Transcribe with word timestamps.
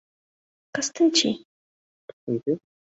—Кыстинчи. 0.73 1.29